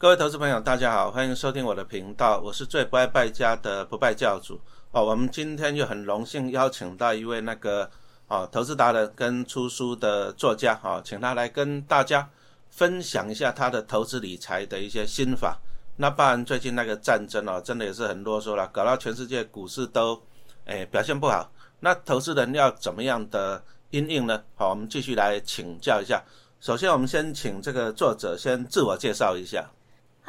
[0.00, 4.60] 各位投资朋友，大家好，欢迎收听我的频道，我是最不爱败家的不败教主
[4.92, 5.04] 哦。
[5.04, 7.90] 我们今天就很荣幸邀请到一位那个
[8.28, 12.30] 哦投资达人跟出书的作家哦，请他来跟大家
[12.70, 15.58] 分享一下他的投资理财的一些心法。
[15.96, 20.22] 那不然最近那个战争哦，真的也是很啰嗦了，搞到全世界股市都
[20.66, 21.50] 诶表现不好。
[21.80, 23.60] 那投资人要怎么样的
[23.90, 24.40] 应应呢？
[24.54, 26.22] 好，我们继续来请教一下。
[26.60, 29.68] 首先，我们先请这个作者先自我介绍一下。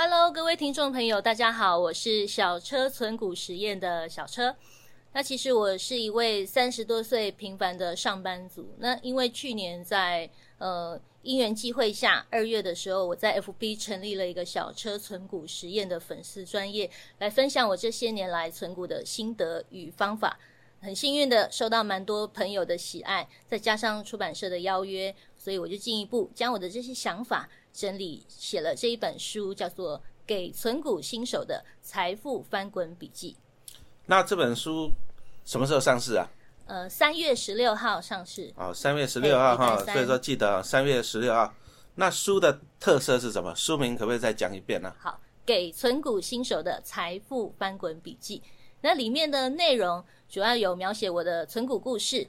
[0.02, 4.56] Hello，各位听众朋友，大家好，我是小车存股实验的小车。
[5.12, 8.74] 那其实我是一位三十多岁平凡的上班族。
[8.78, 20.40] 那因为去年在呃因缘际会下，二月的时候，我在 FB 成立了一个小车存股实验的粉丝专业，来分享我这些年来存股的心得与方法。
[20.82, 27.50] 很幸运的收到蛮多朋友的喜爱，再加上出版社的邀约，所以我就进一步将我的这些想法。
[27.74, 33.36] 整理写了这一本书，叫做《给存股新手的财富翻滚笔记》。
[34.06, 34.92] 那这本书
[35.46, 36.28] 什么时候上市啊？
[36.66, 38.54] 呃，三月十六号上市。
[38.56, 41.54] 哦，三月十六号哈，所以说记得三月十六号。
[41.96, 43.54] 那书的特色是什么？
[43.56, 44.94] 书名可不可以再讲一遍呢？
[45.00, 45.12] 好，
[45.46, 48.40] 《给存股新手的财富翻滚笔记》。
[48.82, 52.28] 那里面的内容主要有描写我的存股故事。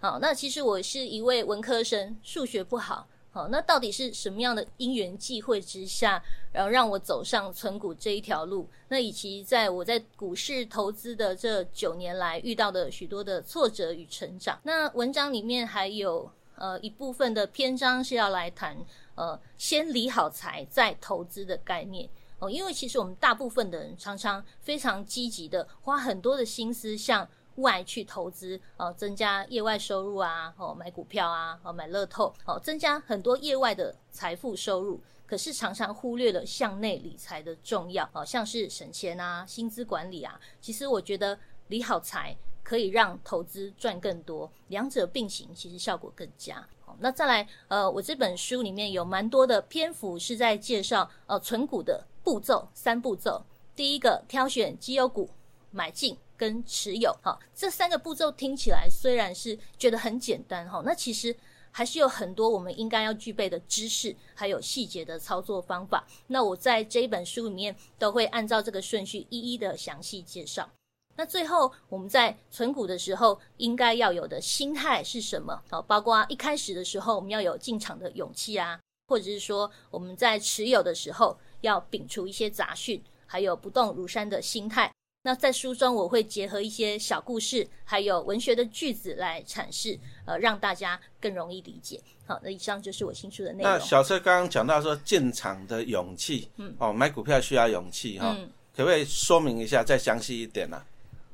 [0.00, 3.06] 好，那其实我是一位文科生，数学不好。
[3.34, 8.68] 好，那到底是什么样的因缘际会之下，然后让我走上存股这一条路？
[8.88, 14.60] 那以及在我在股市投资的这九年来遇到的许多的挫折与成长。
[14.64, 18.76] 那文章里面还有呃一部分的篇章是要来谈
[19.14, 22.06] 呃先理好财再投资的概念
[22.38, 27.26] 哦，因为其实我们大部分的人常常非常积极的花很多的心思向。
[27.56, 35.00] 外去投资，哦，增加业外收入啊，哦，买股票啊，哦，买乐透，哦，增加很多业外的财富收入。
[35.26, 40.38] 可是常常忽略了向内理财的重要，哦，像是省钱啊，薪资管理啊。
[40.60, 46.66] 其实我觉得理好财可以让投资赚更多，两者并行，其实效果更佳。
[46.84, 53.42] 好，那再来，呃，我这本书里面有蛮多的篇幅是在介绍，呃，存股的步骤，三步骤。
[53.74, 55.30] 第一个，挑选绩优股，
[55.70, 56.14] 买进。
[56.42, 61.32] 跟持有，好，这三个步骤听起来虽然是觉得很简单，哈，那其实
[61.70, 66.04] 还是有很多我们应该要具备的知识，还有细节的操作方法。
[66.26, 70.68] 那我在这一本书里面都会按照这个顺序一一的详细介绍。
[71.14, 75.62] 那最后我们在存股的时候应该要有的心态是什么？
[75.70, 84.90] 好，包括一开始的时候我们要有进场的勇气啊，或者是说我们在持有的时候要摒除一些杂讯，还有不动如山的心态。
[85.24, 89.96] 那在书中，我会结合一些小故事，还有文学的句子来阐释，
[90.26, 92.02] 呃，让大家更容易理解。
[92.26, 93.72] 好，那以上就是我新书的内容。
[93.72, 98.36] 那小车刚刚讲到说进场的勇气，嗯，哦，买股票需要勇气哈，
[98.76, 100.82] 可不可以说明一下，再详细一点呢？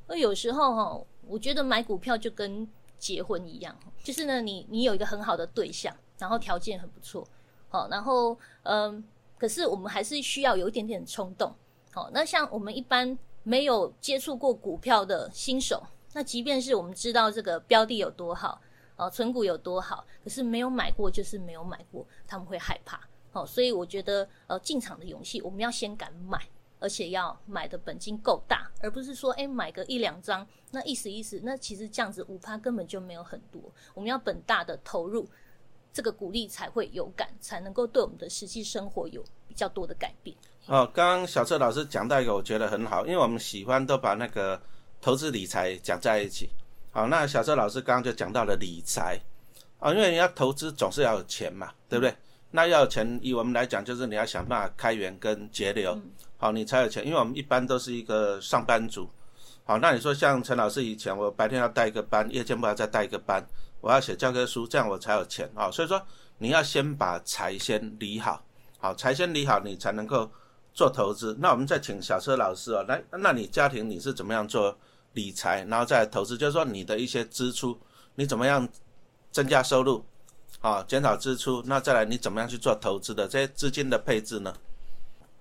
[0.07, 2.69] 那有时候哈，我觉得买股票就跟
[2.99, 3.75] 结婚一样，
[4.05, 7.27] 就是呢，你你有一个很好的对象，然后条件很不错，
[7.71, 9.03] 好，然后嗯，
[9.39, 11.51] 可是我们还是需要有一点点冲动。
[11.91, 13.19] 好，那像我们一般。
[13.49, 15.83] 没有接触过股票的新手，
[16.13, 18.61] 那即便是我们知道这个标的有多好，
[18.97, 23.01] 哦，存股有多好，可是没有买过就是没有买过，他们会害怕，
[23.33, 26.39] 哦，所以我觉得，呃，进场的勇气，我们要先敢买，
[26.79, 33.63] 而且要买的本金够大，而不是说，哎，买个一两张，那意思意思，那其实这样子五趴根本就没有很多，
[33.95, 35.27] 我们要本大的投入，
[35.91, 40.37] 这个鼓励才会有感，才能够对我们的实际生活有比较多的改变。
[40.69, 44.61] 哦，刚刚小策老师讲到一个，我觉得很好，因为我们喜欢都把那个
[45.01, 46.51] 投资理财讲在一起。
[46.91, 49.19] 好，那小策老师刚刚就讲到了理财，
[49.79, 52.15] 啊，因为你要投资总是要有钱嘛，对不对？
[52.51, 55.99] 那要有钱，以我们来讲，就是你要想办法开源跟节流，
[56.37, 57.07] 好，你才有钱。
[57.07, 59.09] 因为我们一般都是一个上班族，
[59.65, 63.43] 好，那你说像陈老师以前，我白天要带一个班，夜间不要再带一个班，
[63.81, 65.71] 我要写教科书，这样我才有钱啊。
[65.71, 65.99] 所以说，
[66.37, 68.45] 你要先把财先理好，
[68.77, 70.31] 好，财先理好，你才能够。
[70.79, 74.79] 做投资，那我们再请小车老师哦，来，那你家庭你是怎么样做
[75.15, 76.39] 理财，然后再投资？
[76.39, 77.77] 就是说你的一些支出，
[78.15, 78.69] 你怎么样
[79.33, 80.05] 增加收入，
[80.61, 81.61] 啊，减少支出？
[81.67, 84.55] 那再来你怎么样去做投资的这些资金的配置呢？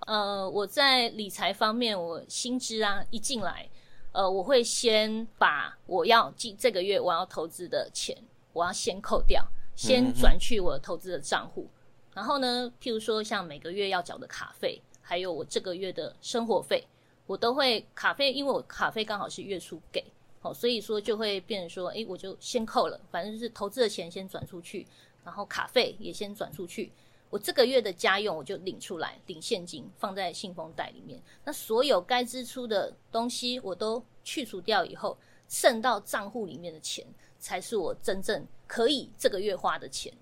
[0.08, 3.68] 呃，我在理财方面，我薪资啊一进来，
[4.10, 8.18] 呃，我会先把我要进这个月我要投资的钱，
[8.52, 9.46] 我要先扣掉，
[9.76, 11.70] 先转去我投资的账户，
[12.12, 14.82] 然后呢，譬如说像每个月要缴的卡费。
[15.08, 16.84] 还有我这个月的生活费，
[17.24, 20.04] 我都会卡费，因为我卡费刚好是月初给，
[20.38, 24.86] 好，所以说就会变成说，哎，我就先扣了，反正是投资的钱先转出去，
[25.24, 26.92] 然后卡费也先转出去，
[27.30, 31.18] 我这个月的家用我就领出来，领现金放在信封袋里面。
[31.42, 35.16] 那所有该支出的东西我都去除掉以后，
[35.48, 37.02] 剩到账户里面的钱，
[37.38, 40.12] 才是我真正可以这个月花的钱。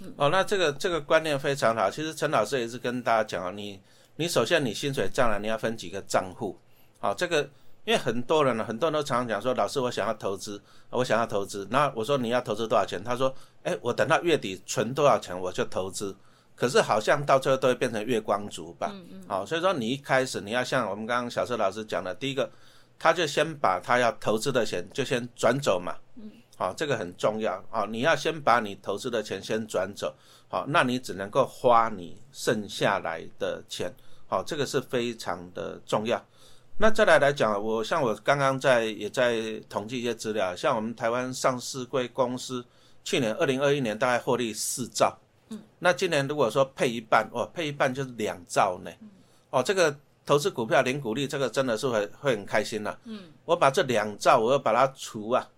[0.00, 1.90] 嗯哦，那这个这个观念非常好。
[1.90, 3.80] 其实陈老师也是跟大家讲，你
[4.16, 6.58] 你首先你薪水账呢，你要分几个账户。
[6.98, 7.42] 好，这个
[7.84, 10.60] 因为很多人呢，很多人都常常讲说，老师我想要投资，
[10.90, 11.66] 我想要投资。
[11.70, 13.02] 那我说你要投资多少钱？
[13.04, 13.32] 他说，
[13.62, 16.16] 哎，我等到月底存多少钱我就投资。
[16.54, 18.90] 可是好像到最后都会变成月光族吧？
[18.92, 19.24] 嗯嗯。
[19.28, 22.50] 好，所以说你一开始你要像我们刚刚小车老师讲的，第一个，
[22.98, 25.94] 他就先把他要投资的钱就先转走嘛。
[26.16, 26.30] 嗯。
[26.56, 27.84] 好，这个很重要啊！
[27.90, 30.14] 你要先把你投资的钱先转走，
[30.48, 33.92] 好，那你只能够花你剩下来的钱，
[34.28, 36.24] 好，这个是非常的重要。
[36.78, 42.64] 那再来来讲，我像我刚刚在也在统计一些资料，像我们台湾上市贵公司
[43.02, 45.16] 去年二零二一年大概获利四兆。
[45.48, 48.90] 嗯，那今年如果说配一半，哦，配一半就是两兆呢。
[49.50, 49.96] 哦，这个
[50.26, 52.98] 投资股票零股利，这个真的是会会很开心了。
[53.04, 55.48] 嗯，我把这两兆，我要把它除啊，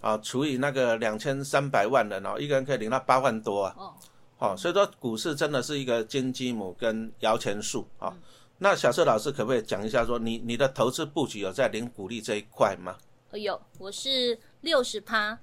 [0.00, 3.74] 啊，除以那个两千三百万人哦，一个人可以领到八万多啊。
[3.76, 3.94] 哦，
[4.40, 8.12] 哦，所以说股市真的是一个金鸡母跟摇钱树啊。
[8.58, 12.96] 那小社老师可不可以讲一下，说你你的投资布局有在零股利这一块吗？
[13.32, 15.38] 有，我是六十趴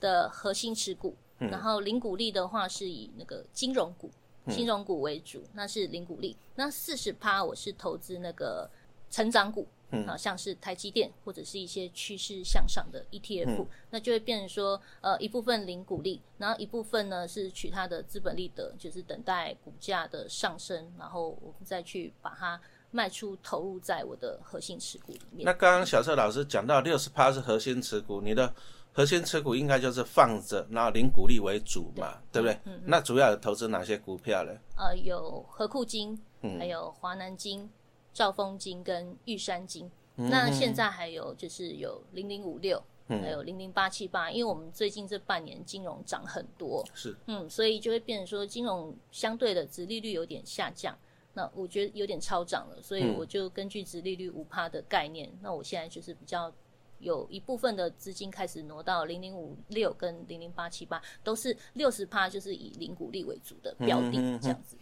[0.00, 1.16] 的核心持股。
[1.50, 4.08] 然后零股利的话是以那个金融股、
[4.48, 6.36] 金融股为主，那是零股利。
[6.54, 8.70] 那四十趴我是投资那个
[9.10, 9.66] 成长股，
[10.06, 22.60] 啊，像是台积电或者是一些趋势向上的 ETF，那就会变成说，呃，一部分零股利，然后一部分呢是取它的资本利得，就是等待股价的上升，然后我们再去把它
[22.90, 25.44] 卖出，投入在我的核心持股里面。
[25.44, 28.52] 那刚刚小策老师讲到六十趴是核心持股，你的。
[28.94, 32.58] 核心持股应该就是放着，然后零股利为主嘛，对不对？
[32.84, 34.52] 那主要投资哪些股票呢？
[34.76, 36.20] 呃，有和库金，
[36.58, 37.70] 还有华南金、
[38.12, 39.90] 兆丰金跟玉山金。
[40.14, 44.30] 那现在还有就是有零零五六，还有零零八七八。
[44.30, 50.96] 因为我们最近这半年金融涨很多，是，嗯，所以就会变成说金融相对的值利率有点下降。
[51.34, 56.52] 那我觉得有点超涨了，所以我就根据值利率五趴的概念，那我现在就是比较。
[56.98, 64.76] 有一部分的资金开始挪到零零五六跟零零八七八，都是六十趴，就是以零股利为主的标的这样子。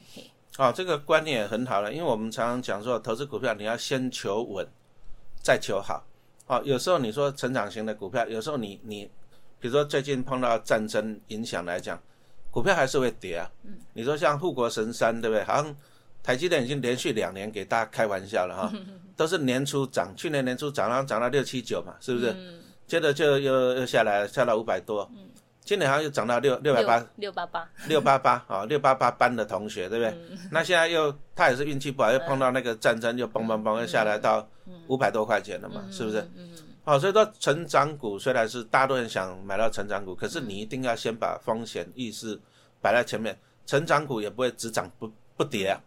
[0.59, 4.67] 哦，这个观念也很好了，因为我们常常讲说，投资股票你要先求稳，
[5.43, 6.05] 再求好。
[6.47, 9.09] 啊，有时候你说成长型的股票，有时候你你，
[9.61, 11.99] 比如说最近碰到战争影响来讲，
[12.51, 13.51] 股票还是会跌啊。
[13.63, 13.79] 嗯。
[13.95, 15.45] 你说像护国神山，对不对？
[15.45, 15.77] 好像
[16.23, 18.73] 台积电已经连续两年给大家开玩笑了哈。
[19.17, 22.35] 都是年初涨，去年年初涨，然后涨到六七九嘛，是不是？
[22.87, 25.09] 接着就又又下来，下到五百多。
[25.15, 25.29] 嗯，
[25.71, 30.13] 今年好像又涨到六六百八，六八八，六八八啊，六八八班的同学，对不对？
[30.51, 34.45] 那现在又他也是运气不好，又碰到那个战争，又嘣嘣嘣又下来到
[34.89, 36.29] 五百多块钱了嘛，是不是？
[36.37, 36.51] 嗯，
[36.83, 42.37] 好，所以说成长股虽然是大多人想买到成长股，可是你一定要先把风险意识
[42.81, 45.81] 摆在前面，成长股也不会只涨不不跌啊。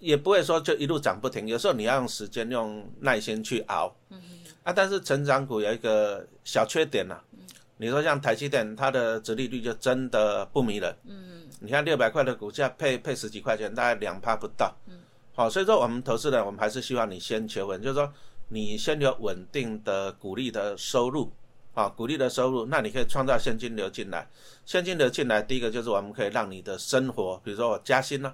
[0.00, 3.90] 也不会说就一路涨不停，有时候你要用时间、用耐心去熬。
[4.10, 4.20] 嗯
[4.64, 7.18] 啊，但是成长股有一个小缺点呐。
[7.32, 7.33] 嗯。
[7.76, 10.96] 你说像台积电，它的折利率就真的不迷人。
[11.04, 11.42] 嗯。
[11.60, 14.74] 你看六百块的股价配配十几块钱，大概两趴不到。
[14.86, 15.00] 嗯。
[15.34, 18.12] 好，所以说我们投资人，我们还是希望你先求稳，就是说
[18.48, 21.32] 你先有稳定的股利的收入。
[21.74, 24.24] 啊，股利的收入，那你可以创造现金流进来。
[24.64, 28.32] 现金流进来，第一个就是我们可以让你的生活，比如说我加薪了。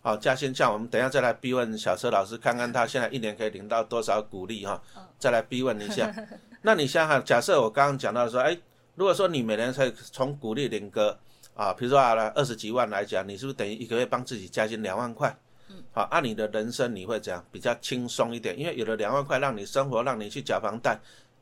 [0.00, 4.82] 好，加薪像我们等一下再来逼问小车老师，看看他现在一年可以领到多少股利哈，
[5.18, 6.10] 再来逼问一下。
[6.62, 8.56] 那你想想，假设我刚刚讲到说，哎，
[8.94, 11.18] 如果说你每年可以从股利领个
[11.54, 15.36] 啊，比如说啊二十几万来讲，你是不是等于一个月帮自己加薪两万块？
[15.68, 17.44] 嗯，好，按你的人生你会怎样？
[17.50, 20.98] 比较轻松一点，因为有了两万块让你生活，让你去缴房贷，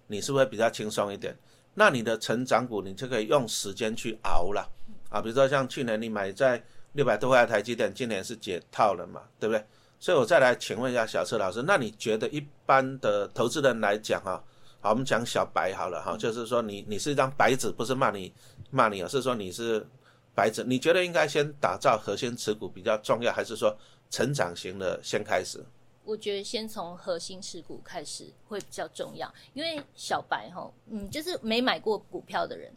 [0.09, 1.37] 你是不是比较轻松一点？
[1.75, 4.69] 那你的成长股你就可以用时间去熬了
[5.09, 6.63] 啊，比如说像去年你买在。
[6.95, 9.65] 六百多块台积电今年是解套了嘛，对不对？
[10.01, 14.43] 所以我再来请问一下小车老师，那你觉得一般的投资人来讲哈，
[14.83, 18.33] 好，我们讲小白好了哈，就是说你你是一张白纸，不是骂你
[18.71, 19.87] 骂你，而是说你是
[20.35, 23.77] 白纸，你觉得应该先打造核心持股比较重要，还是说
[24.09, 25.63] 成长型的先开始？
[26.03, 32.73] 我觉得先从核心持股开始会比较重要，因为小白哈，嗯，就是没买过股票的人，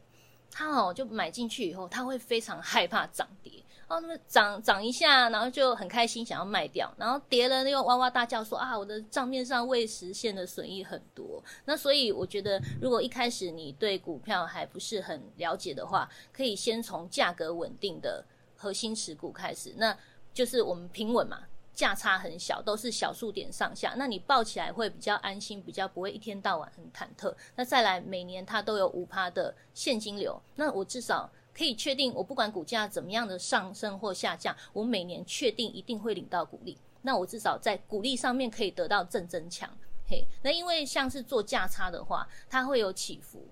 [0.54, 3.52] 他哦就买进去以后，他会非常害怕涨跌。
[3.88, 11.44] 哦，那么涨涨一下，然后就很开心，想要卖掉，然后跌了，又哇哇大叫说啊，我的账面上未实现的损益很多。
[11.66, 18.24] 那所以我觉得，如果一开始你对股票还不是很了解的话，可以先从价格稳定的。
[18.56, 19.94] 核心持股开始，那
[20.34, 21.42] 就是我们平稳嘛，
[21.74, 27.36] 价差很小，都是小数点上下，那你抱起来会比较安心，比较不会一天到晚很忐忑。
[27.56, 36.78] 那再来，每年它都有五趴的现金流，那我至少可以确定，我不管股价怎么样的上升或下降，我每年确定一定会领到股利。
[37.02, 39.70] 那我至少在股利上面可以得到正增强。
[40.08, 43.46] 嘿，那因为像是做价差的话，它会有起伏。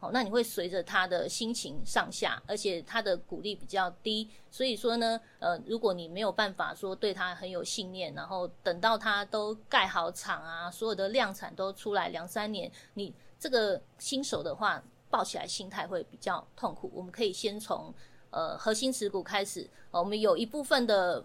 [0.00, 16.88] 好，那你会随着他的心情上下，而且他的鼓励比较低，所以说呢，呃，如果你没有办法说对他很有信念，然后等到他都盖好厂啊，所有的量产都出来两三年，你这个新手的话，抱起来心态会比较痛苦。
[16.94, 17.92] 我们可以先从
[18.30, 21.24] 呃核心持股开始，我们有一部分的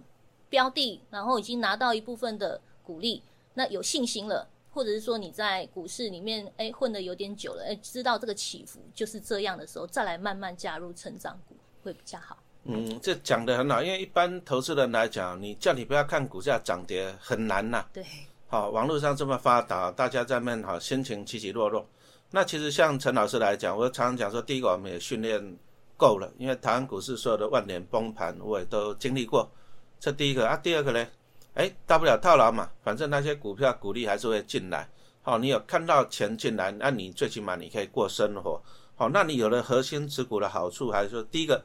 [0.50, 3.22] 标的，然后已经拿到一部分的鼓励，
[3.54, 4.50] 那有信心了。
[4.74, 12.38] 或者是说你在股市里面哎混的有点久了哎，知道这个起伏就是这样的时候，再来慢慢加入成长股会比较好。
[12.64, 17.86] 嗯，这讲的很好，因为一般投资人来讲，你叫你不要看股价涨跌很难呐。
[17.94, 18.04] 对。
[18.48, 21.86] 好，网络上这么发达，大家在面好心情起起落落。
[22.32, 25.58] 那其实像陈老师来讲，我常常讲说，第一个我们也训练
[25.98, 29.52] 够了，因为台湾股市所有的万年崩盘我也都经历过，
[30.00, 31.08] 这第一个啊，第二个呢？
[31.56, 34.90] 哎，大不了套牢嘛，反正那些股票股利还是会进来。
[35.22, 38.62] 好，你有看到钱进来，那你最起码你可以过生活。
[38.96, 41.64] 好，那你有了核心持股的好处，还是说第一个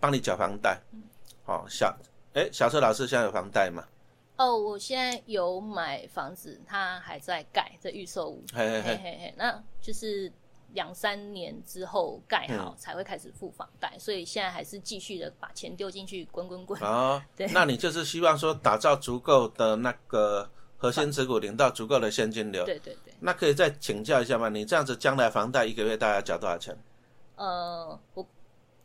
[0.00, 0.80] 帮你缴房贷？
[1.44, 1.96] 好，小
[2.34, 3.84] 哎，小车老师现在有房贷吗？
[4.36, 8.44] 哦，我现在有买房子，它还在盖，在预售屋。
[8.52, 10.32] 嘿嘿嘿嘿，那就是。
[10.76, 16.78] 两三年之后盖好才会开始付房贷，所以现在还是继续的把钱丢进去滚滚滚。
[16.82, 22.62] 哦， 对，那你就是希望说打造足够的那个核心持股，领到足够的现金流。
[22.66, 23.14] 对对对。
[23.18, 24.50] 那可以再请教一下吗？
[24.50, 26.76] 你这样子将来房贷一个月大概缴多少钱？
[27.36, 28.28] 呃，我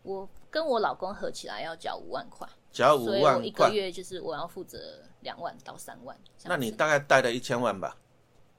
[0.04, 4.80] 我跟我老公合起来要缴五万块，缴五万块，一个月就是我要负责
[5.20, 6.18] 两万到三万。
[6.46, 7.98] 那你大概贷了一千万吧？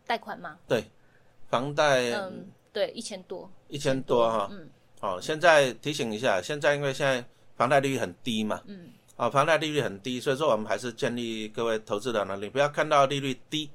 [0.06, 0.58] 贷款吗？
[0.68, 0.84] 对，
[1.48, 2.10] 房贷。
[2.10, 2.46] 嗯。
[2.72, 7.22] 对，一千多，一千多哈，嗯，好，现在提醒一下，现在因为现在
[7.54, 13.68] 房贷利率很低嘛，嗯，啊，房贷利率很低，所以说我们还是建议各位投资人呢，你不要看到利率低，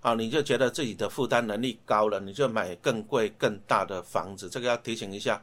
[0.00, 5.42] 啊，你就觉得自己的负担能力高了，你就买更贵更大的房子，这个要提醒一下，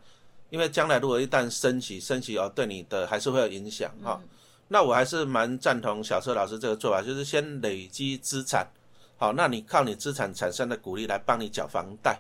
[0.50, 4.20] 因为将来如果一旦升起，升起哦，对你的还是会有影响哈。
[4.68, 8.68] 那我还是蛮赞同小车老师这个做法，就是先累积资产，
[9.16, 12.20] 好，那你靠你资产产生的股利来帮你缴房贷。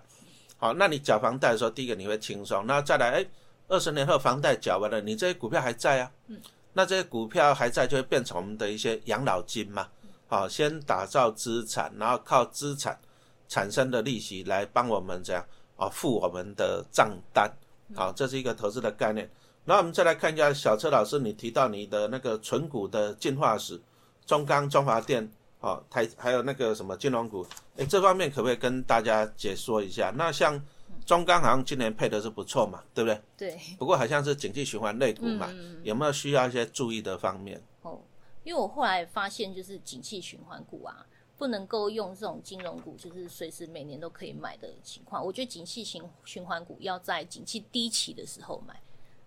[0.66, 3.26] 好，那你缴房贷的时候，第一个你会轻松，那再来，哎，
[3.68, 6.12] 二十年后房贷缴完了，你这些股票还在啊？
[6.26, 6.42] 嗯，
[6.74, 9.88] 那这些股票还在，就会变成我们的一些养老金嘛。
[10.28, 13.00] 好，先打造资产，然后靠资产
[13.48, 15.46] 产生的利息来帮我们这样
[15.76, 17.48] 啊付我们的账单。
[17.94, 19.30] 好，这是一个投资的概念。
[19.66, 23.80] 那我们再来看一下小车老师，你提到你的那个纯股的进化史，
[24.26, 25.32] 中钢、中华电。
[25.62, 27.46] 哦，台还有那个什么金融股，
[27.76, 30.14] 哎，这方面可不可以跟大家解说一下？
[30.16, 30.64] 那像
[31.06, 33.22] 中钢好像今年配的是不错嘛，对不对？
[33.36, 33.60] 对。
[33.78, 35.52] 不过好像是景气循环类股嘛，
[35.84, 37.60] 有没有需要一些注意的方面？
[37.82, 38.00] 哦，
[38.44, 41.04] 因为我后来发现，就是景气循环股啊，
[41.36, 45.26] 不能够用这种金融股，就是随时每年都可以买的情况。
[45.26, 48.80] 我觉得景气循循环股要在景气低起的时候买，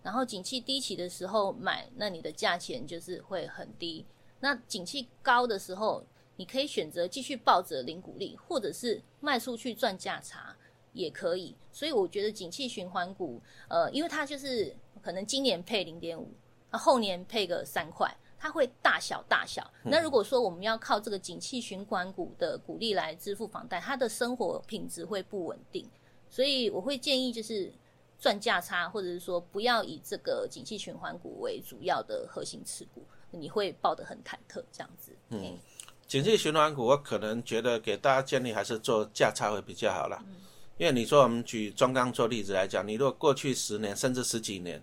[0.05, 4.07] 然后景气低起的时候买，那你的价钱就是会很低。
[4.41, 6.05] 那景气高的时候。
[6.38, 10.54] 你可以选择继续抱着零股利，或者是卖出去赚价差
[10.92, 11.57] 也可以。
[11.73, 16.33] 所以我觉得景气循环股，呃，因为它就是可能今年配零点五，
[16.71, 19.68] 那后年配个三块，它会大小大小。
[19.83, 25.85] 那如果说我们要靠这个景气循环股的股利来支付房贷，它的生活品质会不稳定。
[26.30, 27.73] 所以我会建议就是
[28.16, 33.02] 赚价差，或者是说不要以这个景气循环股为主要的核心持股，
[33.33, 35.11] 你会抱得很忐忑这样子。
[35.30, 35.59] 嗯。
[36.09, 40.19] 经济循环股，我可能觉得给大家建议还是做价差会比较好啦。
[40.79, 44.83] 因为你说我们举中钢做例子来讲，你如果过去十年甚至十几年，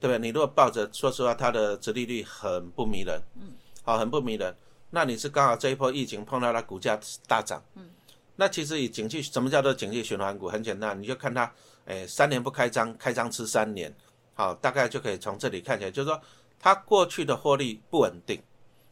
[0.00, 0.18] 对不对？
[0.18, 3.52] 你如果抱着，说实话，它的殖利率很不迷人，嗯，
[3.82, 4.56] 好，很不迷人。
[4.88, 7.90] 那你是刚好这一波疫情碰到它股价大涨，嗯，
[8.36, 10.48] 那其实以景气，什么叫做景气循环股？
[10.48, 11.52] 很简单，你就看它，
[11.84, 13.94] 哎，三年不开张，开张吃三年，
[14.32, 16.18] 好，大概就可以从这里看起来，就是说
[16.58, 18.40] 它过去的获利不稳定。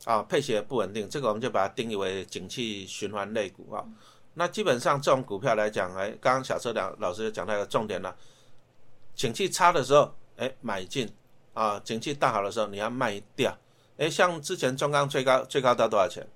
[0.04, 3.84] 啊，配息不稳定，这个我们就把它定义为景气循环类股啊。
[4.34, 8.16] 那基本上这种股票来讲，哎，刚刚小车长老师讲到一个重点了，
[9.14, 11.08] 景气差的时候，哎，买进
[11.52, 13.56] 啊；景气大好的时候，你要卖掉。
[13.98, 16.26] 哎，像之前中钢最高最高到多少钱？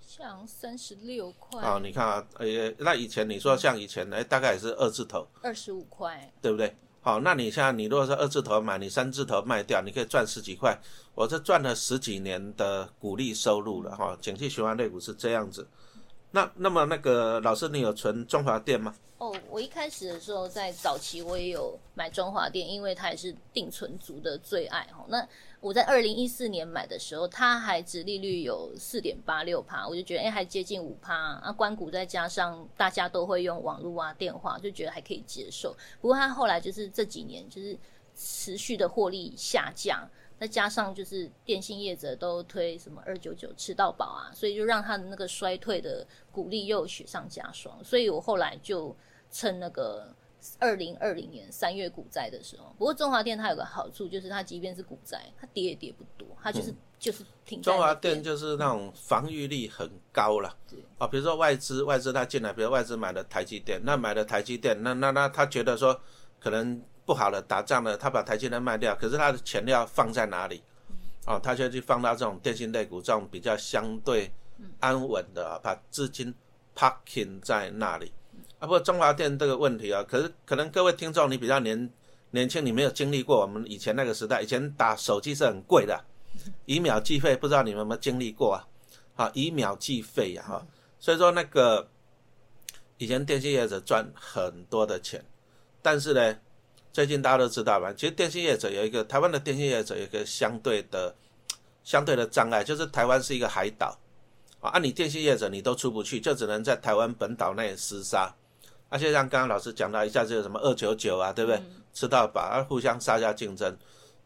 [0.00, 1.60] 像三十六块。
[1.62, 2.46] 啊，你看啊，呃，
[2.78, 5.26] 那以前你说像以前，哎，大概也是二字头。
[5.42, 6.32] 二十五块。
[6.40, 6.74] 对不对？
[7.04, 10.80] 好，那你像你如果是二字头买，你三字头卖掉，你可以赚十几块。
[11.16, 14.16] 我这赚了十几年的股利收入了哈。
[14.20, 15.66] 景气循环类股是这样子。
[16.32, 18.94] 那那么那个老师，你有存中华电吗？
[19.18, 25.04] 哦，我一开始的时候在早期我也有买中华电，因为它也是定存族的最爱哈。
[25.08, 25.24] 那
[25.60, 31.52] 我在二零一四年买的时候，它还值利率有四点八六趴，我就觉得哎还接近五趴啊。
[31.52, 35.76] 关谷再加上大家都会用网络啊电话，就觉得还可以接受。
[36.00, 37.78] 不过它后来就是这几年就是
[38.16, 40.08] 持续的获利下降。
[40.42, 47.78] 再加上就是电信业者都推什么二九九吃到饱啊，所以就让他的那个衰退的股利又雪上加霜。
[47.84, 48.92] 所以我后来就
[49.30, 50.12] 趁那个
[50.58, 57.62] 二零二零年三月股灾的时候，不过中华电它有个好处，就是它即便是股灾，它跌也跌不多，它就是就是挺。
[57.62, 60.52] 中华电就是那种防御力很高了。
[60.98, 66.00] 啊，比如说外资外资它进来，比如外资买了台积电，那买了台积电，那那那他觉得说
[66.40, 66.82] 可能。
[67.04, 70.62] 不好了，打仗了，他把台积电卖掉，可是他的钱要放在哪里？
[71.26, 74.28] 哦，他就去放到这种电信类股，这种比较相对
[74.80, 76.34] 安稳的，把资金
[76.76, 78.12] parking 在那里。
[78.58, 81.88] 啊，不过中华电这个问题啊，可是可能各位听众你比较年
[82.30, 86.04] 年轻，你没有经历过我们以前那个时代，以前打手机是很贵的，
[86.66, 88.66] 以秒计费，不知道你们有没有经历过啊？
[89.14, 90.66] 啊，以秒计费呀，哈，
[90.98, 91.88] 所以说那个
[92.98, 95.24] 以前电信业者赚很多的钱，
[95.80, 96.36] 但是呢。
[96.92, 97.92] 最近大家都知道吧？
[97.94, 101.14] 其实电信业者有一个台湾的电信业者有一个相对的、
[101.82, 103.98] 相对的障碍，就是台湾是一个海岛
[104.60, 104.68] 啊。
[104.70, 108.34] 按你电信业者你都出不去，就只能在台湾本岛内厮杀。
[108.90, 111.62] 而且像刚刚老师讲到，一下子有什么二九九啊，对不对？
[111.94, 113.74] 吃到饱，啊，互相杀价竞争。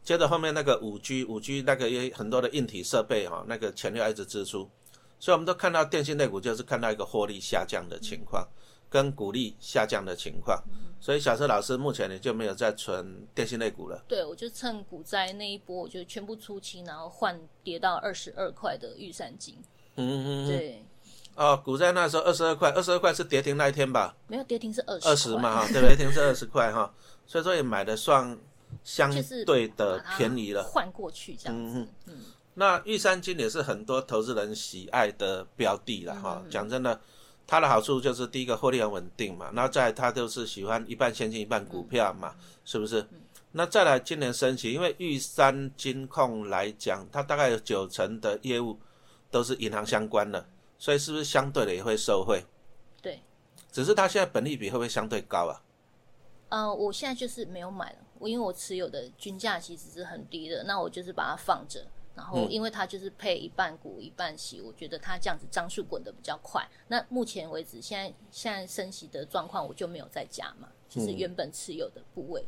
[0.03, 4.69] 接着后面那个五 G，五 G 那个也很多的硬体设备哈，那个钱要一直支出，
[5.19, 8.45] 所以我们都看到电信类股就是看到一个获利下降的情况，
[8.89, 10.61] 跟股利下降的情况。
[10.99, 14.03] 所以小车老师目前你就没有再存电信类股了。
[14.07, 19.55] 对，我就趁股灾那一波，我就全部出清，然后换跌到二十二块的玉山金。
[19.95, 20.85] 嗯嗯嗯对。
[21.35, 24.15] 哦，股灾那时候二十二块，二十二块是跌停那一天吧？
[24.27, 25.07] 没有跌停是二十。
[25.07, 26.91] 二十嘛哈，对，跌停是二十块哈，
[27.27, 28.35] 所以说也买的算
[28.83, 29.13] 相
[29.45, 30.63] 对的便宜了。
[30.63, 31.87] 换过去这样子。
[32.07, 32.21] 嗯。
[32.55, 36.43] 那玉山金也是很多投资人喜爱的标的了哈。
[36.49, 36.99] 讲真的。
[37.47, 43.07] 它的好处就是第一个获利很稳定嘛，那再它就是喜欢一半现金一半股票嘛，是不是？
[43.53, 48.77] 那再来今年升息，因为玉山金控来讲，它大概有九成的业务
[49.31, 50.45] 都是银行相关的，
[50.77, 52.43] 所以是不是相对的也会受惠？
[53.01, 53.21] 对，
[53.71, 55.63] 只是它现在本利比会不会相对高啊？
[56.49, 61.85] 呃，我现在就是没有买了，我因为我持有的均价其实是很低的，那我就是把它放着。
[62.17, 66.67] 然后，因为它就是配一半股一半息，我觉得它这样子张数滚的比较快。
[66.87, 72.43] 那目前为止，现在现在升息的状况，我就没有再加嘛，就是原本持有的部位。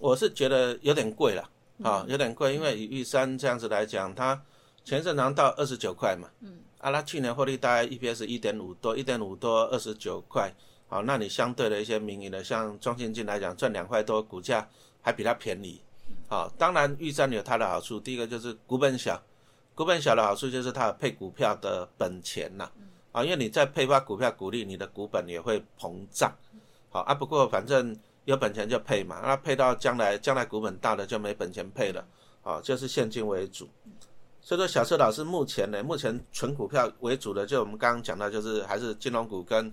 [0.00, 1.48] 我是觉得有点贵了
[1.84, 4.42] 啊，有点贵，因为以玉山这样子来讲，它
[4.84, 10.52] 前阵拿到二十九块嘛，嗯，啊，它去年获利大概 EPS 一点五多，一点五多二十九块，
[10.88, 14.68] 好，那你相对的一些民营的，像中信金来讲，赚两块多，股价
[15.00, 15.80] 还比它便宜。
[16.32, 18.00] 好，当然预占有它的好处。
[18.00, 19.22] 第一个就是股本小，
[19.74, 22.70] 股本小的好处就是它配股票的本钱呐。
[23.12, 26.34] 啊，因为你在配发股票股利，你的股本也会膨胀。
[26.88, 32.02] 好啊，不过反正有本钱就配嘛，那配到将来将来股本大了就没本钱配了。
[32.42, 33.68] 啊，就是现金为主。
[34.40, 39.70] 所以说，小车老师目前呢，目前纯股票为主的，就我们刚刚讲到，就是还是金融股跟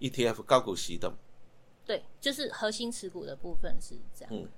[0.00, 1.12] ETF 高股息的。
[1.86, 4.48] 对，就是核心持股的部分是这样。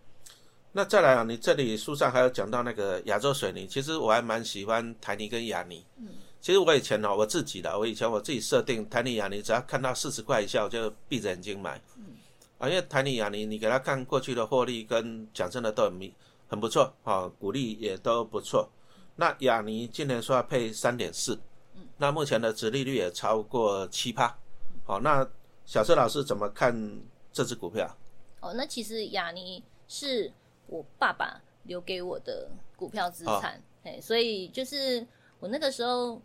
[0.76, 5.86] 那再来啊，你这里书上还有讲到那个亚洲水泥，其实我还蛮喜欢台泥跟亚泥。
[5.98, 6.08] 嗯，
[6.40, 11.80] 其实我以前哦，我自己的，我以前我自己设定台泥亚泥，只要看到四十块以下，我就闭着眼睛买。
[11.96, 12.16] 嗯，
[12.58, 16.12] 啊，因为台泥亚泥，你给他看过去的获利跟讲真的都很明
[16.48, 18.68] 很不错啊，股利也都不错。
[19.14, 21.38] 那亚泥今年说要配三点四，
[21.76, 24.36] 嗯，那目前的殖利率也超过七趴。
[24.84, 25.24] 好，那
[25.64, 27.00] 小车老师怎么看
[27.32, 27.96] 这只股票？
[28.40, 30.32] 哦，那其实亚泥是。
[30.66, 35.06] 我爸爸留给我的股票资产，哎，所以就是
[35.38, 36.20] 我那个时候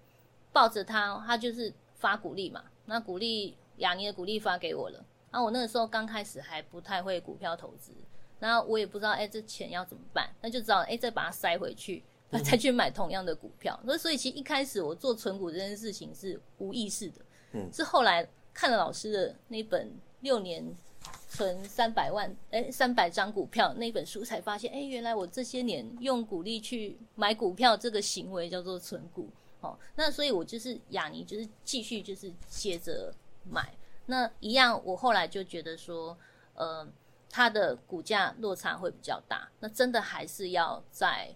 [0.52, 2.64] 抱着他，他就是发股利嘛。
[2.86, 7.92] 那股利雅尼的股利发给我了，然后我那个时候刚开始还不太会股票投资，
[8.40, 12.04] 那我也不知道哎这钱要怎么办，那就知道哎再把它塞回去，
[12.44, 13.80] 再去买同样的股票。
[13.86, 17.22] 所以所以其实一开始我做存股这件事情是无意识的，
[17.52, 20.76] 嗯，是后来看了老师的那本六年。
[21.30, 29.30] 存三百万，哎，三百张股票那本书才发现，哎，原来我这些年用股利去买股票这个行为叫做存股，
[29.62, 33.14] 哦，那所以我就是雅尼，就是继续就是接着
[33.50, 36.18] 买，那一样，我后来就觉得说，
[36.56, 36.86] 呃，
[37.30, 39.48] 它的股价落差会比较大。
[39.60, 41.34] 那真的还是要在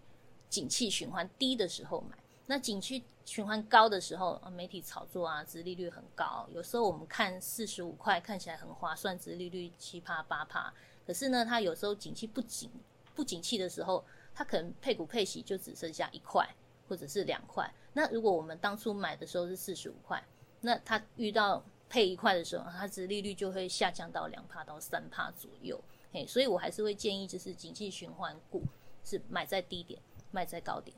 [0.49, 2.17] 景气循环低的时候买。
[2.45, 6.47] 那景气循环高的时候，媒体炒作啊，殖利率很高。
[6.53, 10.73] 有时候我们看四十五块看起来很划算，殖利率七趴八趴。
[11.07, 12.69] 可是呢，它有时候景气不景
[13.15, 14.03] 不景气的时候，
[14.35, 16.47] 它可能配股配息就只剩下一块
[16.87, 17.73] 或者是两块。
[17.93, 20.21] 那如果我们当初买的时候是四十五块，
[20.59, 25.81] 那它遇到配一块的时候，它殖利率就会下降到两帕到三帕左右。
[26.11, 28.63] 嘿，所以我还是会建议，就是景气循环股
[29.05, 30.01] 是买在低点，
[30.31, 30.95] 卖在高点。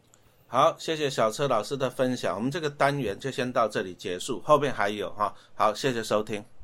[0.48, 5.34] 好，谢谢小车老师的分享，我们这个单元就先到这里结束，后面还有哈。
[5.56, 6.46] 好，谢谢收听。